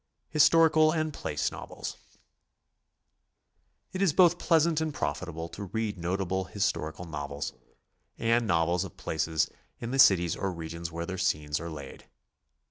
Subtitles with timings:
[0.29, 1.95] HISTORICAL AND PLACE NOVELS.
[3.93, 7.53] It is both pleasant and profitable to read notable his torical novels
[8.17, 12.05] and novels of places in the cities or regions where their scenes are laid.